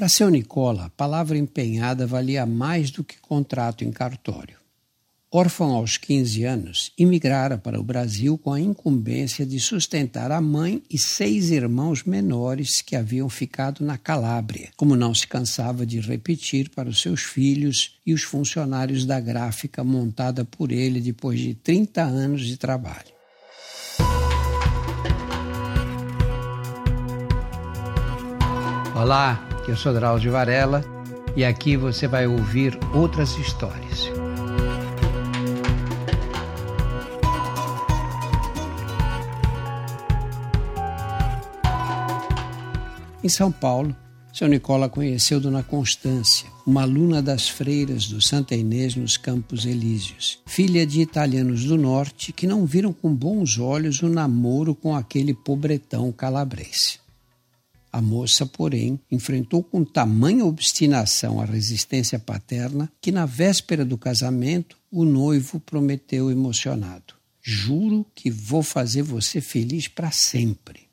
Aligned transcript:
Para 0.00 0.08
seu 0.08 0.30
Nicola, 0.30 0.86
a 0.86 0.88
palavra 0.88 1.36
empenhada 1.36 2.06
valia 2.06 2.46
mais 2.46 2.90
do 2.90 3.04
que 3.04 3.20
contrato 3.20 3.84
em 3.84 3.92
cartório. 3.92 4.56
Órfão 5.30 5.72
aos 5.72 5.98
15 5.98 6.42
anos, 6.42 6.90
imigrara 6.96 7.58
para 7.58 7.78
o 7.78 7.84
Brasil 7.84 8.38
com 8.38 8.50
a 8.50 8.58
incumbência 8.58 9.44
de 9.44 9.60
sustentar 9.60 10.32
a 10.32 10.40
mãe 10.40 10.82
e 10.88 10.96
seis 10.96 11.50
irmãos 11.50 12.02
menores 12.02 12.80
que 12.80 12.96
haviam 12.96 13.28
ficado 13.28 13.84
na 13.84 13.98
Calábria, 13.98 14.70
como 14.74 14.96
não 14.96 15.14
se 15.14 15.28
cansava 15.28 15.84
de 15.84 16.00
repetir 16.00 16.70
para 16.70 16.88
os 16.88 17.02
seus 17.02 17.20
filhos 17.20 17.98
e 18.06 18.14
os 18.14 18.22
funcionários 18.22 19.04
da 19.04 19.20
gráfica 19.20 19.84
montada 19.84 20.46
por 20.46 20.72
ele 20.72 20.98
depois 21.02 21.38
de 21.38 21.52
30 21.52 22.00
anos 22.00 22.46
de 22.46 22.56
trabalho. 22.56 23.12
Olá, 28.96 29.49
eu 29.70 29.76
sou 29.76 29.94
Drauzio 29.94 30.32
Varela 30.32 30.84
e 31.36 31.44
aqui 31.44 31.76
você 31.76 32.08
vai 32.08 32.26
ouvir 32.26 32.76
outras 32.92 33.38
histórias. 33.38 34.10
Em 43.22 43.28
São 43.28 43.52
Paulo, 43.52 43.94
seu 44.32 44.48
Nicola 44.48 44.88
conheceu 44.88 45.38
Dona 45.38 45.62
Constância, 45.62 46.48
uma 46.66 46.82
aluna 46.82 47.22
das 47.22 47.48
freiras 47.48 48.06
do 48.06 48.20
Santa 48.20 48.56
Inês 48.56 48.96
nos 48.96 49.16
Campos 49.16 49.64
Elíseos, 49.66 50.40
filha 50.46 50.84
de 50.84 51.00
italianos 51.00 51.64
do 51.64 51.76
norte 51.76 52.32
que 52.32 52.46
não 52.46 52.66
viram 52.66 52.92
com 52.92 53.14
bons 53.14 53.56
olhos 53.58 54.02
o 54.02 54.08
namoro 54.08 54.74
com 54.74 54.96
aquele 54.96 55.32
pobretão 55.32 56.10
calabrense. 56.10 56.99
A 57.92 58.00
moça, 58.00 58.46
porém, 58.46 59.00
enfrentou 59.10 59.64
com 59.64 59.84
tamanha 59.84 60.44
obstinação 60.44 61.40
a 61.40 61.44
resistência 61.44 62.18
paterna 62.18 62.90
que, 63.00 63.10
na 63.10 63.26
véspera 63.26 63.84
do 63.84 63.98
casamento, 63.98 64.76
o 64.90 65.04
noivo 65.04 65.58
prometeu 65.58 66.30
emocionado: 66.30 67.14
Juro 67.42 68.06
que 68.14 68.30
vou 68.30 68.62
fazer 68.62 69.02
você 69.02 69.40
feliz 69.40 69.88
para 69.88 70.10
sempre. 70.10 70.88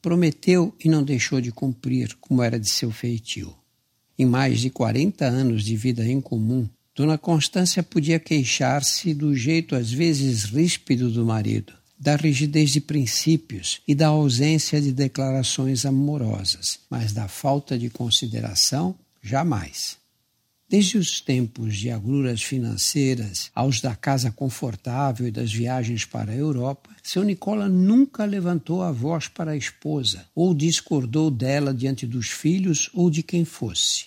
Prometeu 0.00 0.74
e 0.84 0.88
não 0.88 1.02
deixou 1.02 1.40
de 1.40 1.50
cumprir, 1.50 2.16
como 2.20 2.42
era 2.42 2.58
de 2.58 2.70
seu 2.70 2.90
feitio. 2.90 3.54
Em 4.18 4.26
mais 4.26 4.60
de 4.60 4.70
40 4.70 5.24
anos 5.24 5.64
de 5.64 5.76
vida 5.76 6.06
em 6.06 6.20
comum, 6.20 6.68
Dona 6.94 7.16
Constância 7.16 7.82
podia 7.82 8.20
queixar-se 8.20 9.14
do 9.14 9.34
jeito 9.34 9.74
às 9.74 9.90
vezes 9.90 10.44
ríspido 10.44 11.10
do 11.10 11.24
marido, 11.24 11.72
da 12.02 12.16
rigidez 12.16 12.72
de 12.72 12.80
princípios 12.80 13.80
e 13.86 13.94
da 13.94 14.08
ausência 14.08 14.80
de 14.80 14.90
declarações 14.90 15.86
amorosas, 15.86 16.80
mas 16.90 17.12
da 17.12 17.28
falta 17.28 17.78
de 17.78 17.88
consideração, 17.88 18.96
jamais. 19.22 19.96
Desde 20.68 20.98
os 20.98 21.20
tempos 21.20 21.76
de 21.76 21.90
agruras 21.90 22.42
financeiras 22.42 23.52
aos 23.54 23.80
da 23.80 23.94
casa 23.94 24.32
confortável 24.32 25.28
e 25.28 25.30
das 25.30 25.52
viagens 25.52 26.04
para 26.04 26.32
a 26.32 26.36
Europa, 26.36 26.90
seu 27.04 27.22
Nicola 27.22 27.68
nunca 27.68 28.24
levantou 28.24 28.82
a 28.82 28.90
voz 28.90 29.28
para 29.28 29.52
a 29.52 29.56
esposa 29.56 30.26
ou 30.34 30.52
discordou 30.52 31.30
dela 31.30 31.72
diante 31.72 32.04
dos 32.04 32.30
filhos 32.30 32.90
ou 32.92 33.08
de 33.10 33.22
quem 33.22 33.44
fosse. 33.44 34.06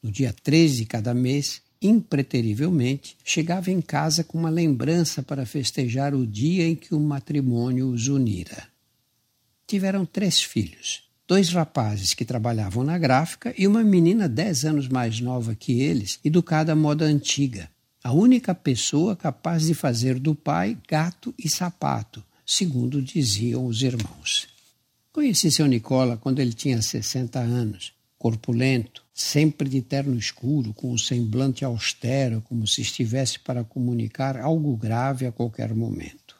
No 0.00 0.12
dia 0.12 0.32
13 0.44 0.76
de 0.76 0.86
cada 0.86 1.12
mês, 1.12 1.60
impreterivelmente, 1.82 3.16
chegava 3.24 3.70
em 3.70 3.80
casa 3.80 4.22
com 4.22 4.38
uma 4.38 4.50
lembrança 4.50 5.22
para 5.22 5.44
festejar 5.44 6.14
o 6.14 6.26
dia 6.26 6.66
em 6.66 6.74
que 6.74 6.94
o 6.94 7.00
matrimônio 7.00 7.88
os 7.88 8.08
unira. 8.08 8.68
Tiveram 9.66 10.06
três 10.06 10.40
filhos, 10.40 11.04
dois 11.26 11.48
rapazes 11.48 12.14
que 12.14 12.24
trabalhavam 12.24 12.84
na 12.84 12.98
gráfica 12.98 13.54
e 13.56 13.66
uma 13.66 13.82
menina 13.82 14.28
dez 14.28 14.64
anos 14.64 14.88
mais 14.88 15.20
nova 15.20 15.54
que 15.54 15.80
eles, 15.80 16.18
educada 16.24 16.72
à 16.72 16.76
moda 16.76 17.04
antiga, 17.04 17.70
a 18.04 18.12
única 18.12 18.54
pessoa 18.54 19.14
capaz 19.14 19.66
de 19.66 19.74
fazer 19.74 20.18
do 20.18 20.34
pai 20.34 20.76
gato 20.88 21.34
e 21.38 21.48
sapato, 21.48 22.22
segundo 22.44 23.00
diziam 23.00 23.66
os 23.66 23.82
irmãos. 23.82 24.48
Conheci 25.12 25.52
seu 25.52 25.66
Nicola 25.66 26.16
quando 26.16 26.40
ele 26.40 26.52
tinha 26.52 26.82
60 26.82 27.38
anos, 27.38 27.92
corpulento, 28.22 29.04
sempre 29.12 29.68
de 29.68 29.82
terno 29.82 30.16
escuro, 30.16 30.72
com 30.72 30.92
o 30.92 30.98
semblante 30.98 31.64
austero, 31.64 32.40
como 32.42 32.68
se 32.68 32.80
estivesse 32.80 33.40
para 33.40 33.64
comunicar 33.64 34.36
algo 34.36 34.76
grave 34.76 35.26
a 35.26 35.32
qualquer 35.32 35.74
momento. 35.74 36.36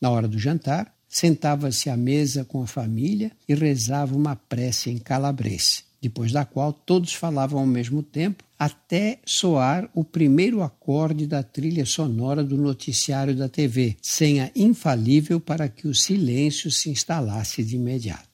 Na 0.00 0.08
hora 0.08 0.28
do 0.28 0.38
jantar, 0.38 0.94
sentava-se 1.08 1.90
à 1.90 1.96
mesa 1.96 2.44
com 2.44 2.62
a 2.62 2.66
família 2.66 3.32
e 3.48 3.54
rezava 3.56 4.14
uma 4.14 4.36
prece 4.36 4.88
em 4.88 4.98
calabrese, 4.98 5.82
depois 6.00 6.30
da 6.30 6.44
qual 6.44 6.72
todos 6.72 7.12
falavam 7.12 7.58
ao 7.58 7.66
mesmo 7.66 8.04
tempo, 8.04 8.44
até 8.56 9.18
soar 9.26 9.90
o 9.92 10.04
primeiro 10.04 10.62
acorde 10.62 11.26
da 11.26 11.42
trilha 11.42 11.84
sonora 11.84 12.44
do 12.44 12.56
noticiário 12.56 13.34
da 13.34 13.48
TV, 13.48 13.96
senha 14.00 14.52
infalível 14.54 15.40
para 15.40 15.68
que 15.68 15.88
o 15.88 15.94
silêncio 15.94 16.70
se 16.70 16.88
instalasse 16.88 17.64
de 17.64 17.74
imediato. 17.74 18.29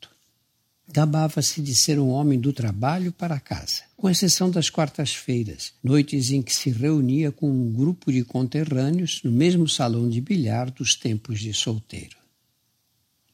Gabava-se 0.97 1.61
de 1.61 1.77
ser 1.77 1.99
um 1.99 2.09
homem 2.09 2.41
do 2.41 2.55
trabalho 2.55 3.13
para 3.13 3.39
casa, 3.39 3.83
com 3.99 4.09
exceção 4.09 4.51
das 4.51 4.71
quartas-feiras, 4.71 5.75
noites 5.85 6.31
em 6.31 6.41
que 6.41 6.55
se 6.55 6.71
reunia 6.71 7.31
com 7.31 7.51
um 7.51 7.71
grupo 7.71 8.11
de 8.11 8.25
conterrâneos 8.25 9.21
no 9.23 9.31
mesmo 9.31 9.69
salão 9.69 10.09
de 10.09 10.23
bilhar 10.23 10.71
dos 10.71 10.95
tempos 10.95 11.39
de 11.39 11.53
solteiro. 11.53 12.17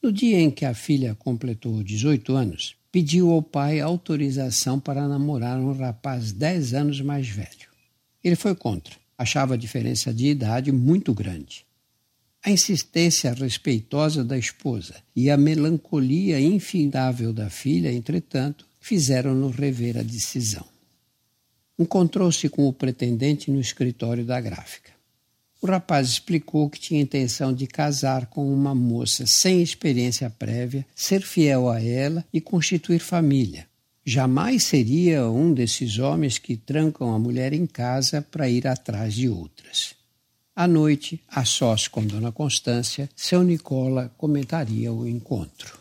No 0.03 0.11
dia 0.11 0.41
em 0.41 0.51
que 0.51 0.65
a 0.65 0.75
filha 0.75 1.15
completou 1.15 1.85
18 1.85 2.35
anos, 2.35 2.75
pediu 2.91 3.31
ao 3.31 3.41
pai 3.41 3.79
autorização 3.79 4.81
para 4.81 5.07
namorar 5.07 5.61
um 5.61 5.73
rapaz 5.73 6.33
dez 6.33 6.75
anos 6.75 7.01
mais 7.01 7.29
velho. 7.29 7.69
Ele 8.25 8.35
foi 8.35 8.57
contra, 8.57 8.97
achava 9.17 9.55
a 9.55 9.57
diferença 9.57 10.13
de 10.13 10.27
idade 10.27 10.73
muito 10.73 11.15
grande 11.15 11.65
a 12.45 12.51
insistência 12.51 13.33
respeitosa 13.33 14.25
da 14.25 14.37
esposa 14.37 14.97
e 15.15 15.31
a 15.31 15.37
melancolia 15.37 16.41
infindável 16.41 17.33
da 17.33 17.49
filha, 17.49 17.93
entretanto, 17.93 18.67
fizeram-no 18.81 19.49
rever 19.49 19.97
a 19.97 20.03
decisão. 20.03 20.67
Encontrou-se 21.79 22.49
com 22.49 22.67
o 22.67 22.73
pretendente 22.73 23.49
no 23.49 23.61
escritório 23.61 24.25
da 24.25 24.41
gráfica. 24.41 24.91
O 25.61 25.67
rapaz 25.69 26.09
explicou 26.09 26.69
que 26.69 26.81
tinha 26.81 27.01
intenção 27.01 27.55
de 27.55 27.69
casar 27.69 28.27
com 28.27 28.53
uma 28.53 28.75
moça 28.75 29.25
sem 29.25 29.63
experiência 29.63 30.29
prévia, 30.29 30.85
ser 30.97 31.23
fiel 31.23 31.71
a 31.71 31.81
ela 31.81 32.25
e 32.33 32.41
constituir 32.41 32.99
família. 32.99 33.69
Jamais 34.05 34.65
seria 34.65 35.29
um 35.29 35.55
desses 35.55 36.01
homens 36.01 36.39
que 36.39 36.57
trancam 36.57 37.15
a 37.15 37.19
mulher 37.21 37.53
em 37.53 37.67
casa 37.67 38.21
para 38.21 38.49
ir 38.49 38.67
atrás 38.67 39.15
de 39.15 39.29
outras. 39.29 40.02
À 40.55 40.69
noite, 40.69 41.19
a 41.29 41.47
sós 41.47 41.89
com 41.89 42.07
Dona 42.07 42.31
Constância, 42.31 43.09
seu 43.17 43.43
Nicola 43.43 44.13
comentaria 44.19 44.93
o 44.93 45.09
encontro. 45.09 45.79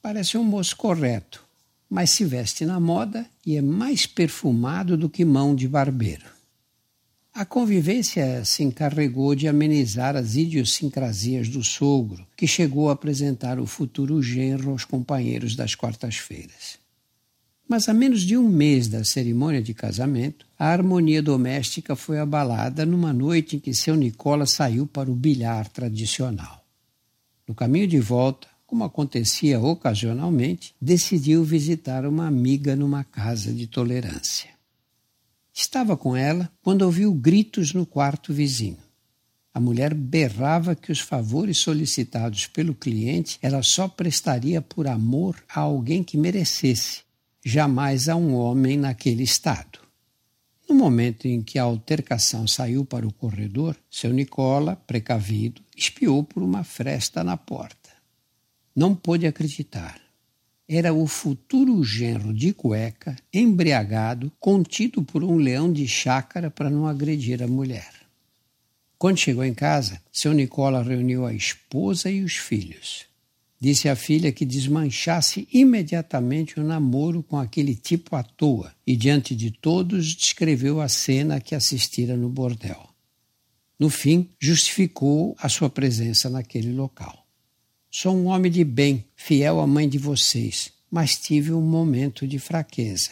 Parece 0.00 0.38
um 0.38 0.42
moço 0.42 0.74
correto, 0.76 1.44
mas 1.90 2.10
se 2.10 2.24
veste 2.24 2.64
na 2.64 2.80
moda 2.80 3.26
e 3.44 3.56
é 3.56 3.60
mais 3.60 4.06
perfumado 4.06 4.96
do 4.96 5.10
que 5.10 5.26
mão 5.26 5.54
de 5.54 5.68
barbeiro. 5.68 6.24
A 7.34 7.44
convivência 7.44 8.44
se 8.46 8.62
encarregou 8.62 9.34
de 9.34 9.46
amenizar 9.46 10.16
as 10.16 10.36
idiosincrasias 10.36 11.48
do 11.48 11.62
sogro, 11.62 12.26
que 12.34 12.46
chegou 12.46 12.88
a 12.88 12.94
apresentar 12.94 13.60
o 13.60 13.66
futuro 13.66 14.22
genro 14.22 14.70
aos 14.70 14.86
companheiros 14.86 15.54
das 15.54 15.74
quartas-feiras. 15.74 16.78
Mas 17.68 17.86
a 17.86 17.92
menos 17.92 18.22
de 18.22 18.34
um 18.34 18.48
mês 18.48 18.88
da 18.88 19.04
cerimônia 19.04 19.60
de 19.60 19.74
casamento, 19.74 20.46
a 20.58 20.68
harmonia 20.68 21.22
doméstica 21.22 21.94
foi 21.94 22.18
abalada 22.18 22.86
numa 22.86 23.12
noite 23.12 23.56
em 23.56 23.58
que 23.60 23.74
seu 23.74 23.94
Nicola 23.94 24.46
saiu 24.46 24.86
para 24.86 25.10
o 25.10 25.14
bilhar 25.14 25.68
tradicional. 25.68 26.64
No 27.46 27.54
caminho 27.54 27.86
de 27.86 28.00
volta, 28.00 28.48
como 28.66 28.84
acontecia 28.84 29.60
ocasionalmente, 29.60 30.74
decidiu 30.80 31.44
visitar 31.44 32.06
uma 32.06 32.26
amiga 32.26 32.74
numa 32.74 33.04
casa 33.04 33.52
de 33.52 33.66
tolerância. 33.66 34.48
Estava 35.52 35.94
com 35.94 36.16
ela 36.16 36.50
quando 36.62 36.82
ouviu 36.82 37.12
gritos 37.12 37.74
no 37.74 37.84
quarto 37.84 38.32
vizinho. 38.32 38.78
A 39.52 39.60
mulher 39.60 39.92
berrava 39.92 40.74
que 40.74 40.90
os 40.90 41.00
favores 41.00 41.58
solicitados 41.58 42.46
pelo 42.46 42.74
cliente 42.74 43.38
ela 43.42 43.62
só 43.62 43.88
prestaria 43.88 44.62
por 44.62 44.86
amor 44.86 45.36
a 45.48 45.60
alguém 45.60 46.02
que 46.02 46.16
merecesse 46.16 47.07
jamais 47.48 48.10
a 48.10 48.14
um 48.14 48.34
homem 48.34 48.76
naquele 48.76 49.22
estado. 49.22 49.78
No 50.68 50.74
momento 50.74 51.26
em 51.26 51.40
que 51.40 51.58
a 51.58 51.62
altercação 51.62 52.46
saiu 52.46 52.84
para 52.84 53.08
o 53.08 53.12
corredor, 53.12 53.74
seu 53.90 54.12
Nicola, 54.12 54.76
precavido, 54.76 55.62
espiou 55.74 56.22
por 56.22 56.42
uma 56.42 56.62
fresta 56.62 57.24
na 57.24 57.38
porta. 57.38 57.88
Não 58.76 58.94
pôde 58.94 59.26
acreditar. 59.26 59.98
Era 60.68 60.92
o 60.92 61.06
futuro 61.06 61.82
genro 61.82 62.34
de 62.34 62.52
cueca, 62.52 63.16
embriagado, 63.32 64.30
contido 64.38 65.02
por 65.02 65.24
um 65.24 65.36
leão 65.36 65.72
de 65.72 65.88
chácara 65.88 66.50
para 66.50 66.68
não 66.68 66.86
agredir 66.86 67.42
a 67.42 67.46
mulher. 67.46 67.94
Quando 68.98 69.16
chegou 69.16 69.42
em 69.42 69.54
casa, 69.54 70.02
seu 70.12 70.34
Nicola 70.34 70.82
reuniu 70.82 71.24
a 71.24 71.32
esposa 71.32 72.10
e 72.10 72.22
os 72.22 72.36
filhos. 72.36 73.06
Disse 73.60 73.88
à 73.88 73.96
filha 73.96 74.30
que 74.30 74.44
desmanchasse 74.44 75.48
imediatamente 75.52 76.60
o 76.60 76.62
namoro 76.62 77.22
com 77.22 77.36
aquele 77.36 77.74
tipo 77.74 78.14
à 78.14 78.22
toa 78.22 78.72
e, 78.86 78.94
diante 78.94 79.34
de 79.34 79.50
todos, 79.50 80.14
descreveu 80.14 80.80
a 80.80 80.88
cena 80.88 81.40
que 81.40 81.54
assistira 81.54 82.16
no 82.16 82.28
bordel. 82.28 82.88
No 83.78 83.90
fim, 83.90 84.28
justificou 84.40 85.36
a 85.40 85.48
sua 85.48 85.68
presença 85.68 86.30
naquele 86.30 86.72
local. 86.72 87.26
Sou 87.90 88.16
um 88.16 88.26
homem 88.26 88.50
de 88.50 88.62
bem, 88.64 89.04
fiel 89.16 89.60
à 89.60 89.66
mãe 89.66 89.88
de 89.88 89.98
vocês, 89.98 90.72
mas 90.90 91.16
tive 91.16 91.52
um 91.52 91.62
momento 91.62 92.26
de 92.28 92.38
fraqueza. 92.38 93.10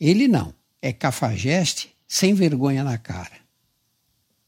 Ele 0.00 0.28
não, 0.28 0.54
é 0.80 0.92
cafajeste 0.92 1.90
sem 2.06 2.32
vergonha 2.32 2.84
na 2.84 2.96
cara. 2.96 3.44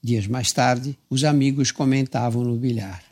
Dias 0.03 0.27
mais 0.27 0.53
tarde, 0.53 0.97
os 1.11 1.25
amigos 1.25 1.73
comentavam 1.73 2.45
no 2.45 2.57
bilhar. 2.57 3.03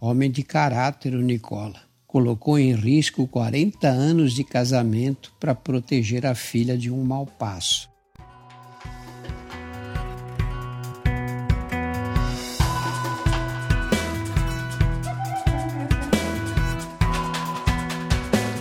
Homem 0.00 0.30
de 0.30 0.44
caráter, 0.44 1.12
o 1.12 1.20
Nicola. 1.20 1.80
Colocou 2.06 2.56
em 2.56 2.72
risco 2.72 3.26
40 3.26 3.88
anos 3.88 4.32
de 4.32 4.44
casamento 4.44 5.32
para 5.40 5.56
proteger 5.56 6.24
a 6.24 6.36
filha 6.36 6.78
de 6.78 6.88
um 6.88 7.02
mau 7.02 7.26
passo. 7.26 7.90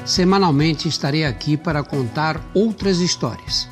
Semanalmente 0.03 0.87
estarei 0.87 1.23
aqui 1.23 1.55
para 1.55 1.83
contar 1.83 2.41
outras 2.55 2.97
histórias. 2.97 3.69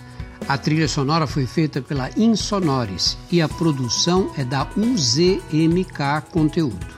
A 0.48 0.56
trilha 0.56 0.88
sonora 0.88 1.26
foi 1.26 1.48
feita 1.48 1.82
pela 1.82 2.12
Insonores 2.16 3.18
e 3.32 3.42
a 3.42 3.50
produção 3.50 4.32
é 4.38 4.44
da 4.44 4.70
UZMK 4.78 6.30
Conteúdo. 6.32 6.95